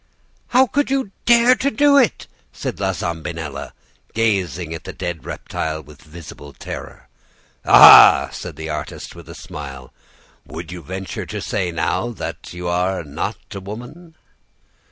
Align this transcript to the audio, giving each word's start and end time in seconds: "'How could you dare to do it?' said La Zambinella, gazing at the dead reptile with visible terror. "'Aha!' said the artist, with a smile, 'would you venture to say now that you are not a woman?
"'How 0.47 0.65
could 0.65 0.89
you 0.89 1.11
dare 1.25 1.53
to 1.53 1.69
do 1.69 1.95
it?' 1.95 2.25
said 2.51 2.79
La 2.79 2.91
Zambinella, 2.91 3.71
gazing 4.15 4.73
at 4.73 4.83
the 4.83 4.93
dead 4.93 5.25
reptile 5.27 5.79
with 5.83 6.01
visible 6.01 6.53
terror. 6.53 7.07
"'Aha!' 7.65 8.29
said 8.31 8.55
the 8.55 8.67
artist, 8.71 9.13
with 9.13 9.29
a 9.29 9.35
smile, 9.35 9.93
'would 10.43 10.71
you 10.71 10.81
venture 10.81 11.27
to 11.27 11.39
say 11.39 11.69
now 11.69 12.09
that 12.09 12.51
you 12.51 12.67
are 12.67 13.03
not 13.03 13.37
a 13.53 13.59
woman? 13.59 14.15